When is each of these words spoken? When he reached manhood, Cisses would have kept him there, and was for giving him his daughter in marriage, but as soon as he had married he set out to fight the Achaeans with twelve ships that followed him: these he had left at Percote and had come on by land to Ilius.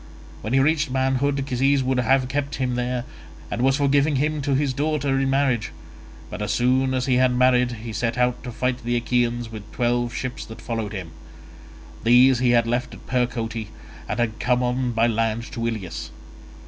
When 0.41 0.53
he 0.53 0.59
reached 0.59 0.89
manhood, 0.89 1.45
Cisses 1.47 1.83
would 1.83 1.99
have 1.99 2.27
kept 2.27 2.55
him 2.55 2.73
there, 2.73 3.03
and 3.51 3.61
was 3.61 3.77
for 3.77 3.87
giving 3.87 4.15
him 4.15 4.41
his 4.41 4.73
daughter 4.73 5.19
in 5.19 5.29
marriage, 5.29 5.71
but 6.27 6.41
as 6.41 6.51
soon 6.51 6.95
as 6.95 7.05
he 7.05 7.17
had 7.17 7.31
married 7.35 7.73
he 7.83 7.93
set 7.93 8.17
out 8.17 8.43
to 8.43 8.51
fight 8.51 8.83
the 8.83 8.95
Achaeans 8.95 9.51
with 9.51 9.71
twelve 9.71 10.11
ships 10.11 10.43
that 10.45 10.59
followed 10.59 10.93
him: 10.93 11.11
these 12.03 12.39
he 12.39 12.49
had 12.49 12.65
left 12.65 12.95
at 12.95 13.05
Percote 13.05 13.67
and 14.09 14.19
had 14.19 14.39
come 14.39 14.63
on 14.63 14.91
by 14.91 15.05
land 15.05 15.43
to 15.51 15.67
Ilius. 15.67 16.09